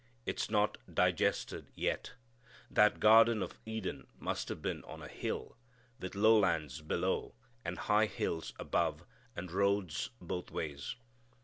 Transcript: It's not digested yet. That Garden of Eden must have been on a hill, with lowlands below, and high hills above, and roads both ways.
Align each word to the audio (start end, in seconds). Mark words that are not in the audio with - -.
It's 0.25 0.49
not 0.49 0.79
digested 0.91 1.67
yet. 1.75 2.13
That 2.71 2.99
Garden 2.99 3.43
of 3.43 3.59
Eden 3.67 4.07
must 4.17 4.49
have 4.49 4.59
been 4.59 4.83
on 4.85 5.03
a 5.03 5.07
hill, 5.07 5.57
with 5.99 6.15
lowlands 6.15 6.81
below, 6.81 7.35
and 7.63 7.77
high 7.77 8.07
hills 8.07 8.51
above, 8.57 9.03
and 9.35 9.51
roads 9.51 10.09
both 10.19 10.49
ways. 10.49 10.95